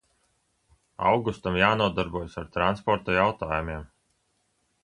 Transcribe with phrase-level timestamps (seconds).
[1.09, 3.89] Augustam jānodarbojas ar transporta jautājumiem.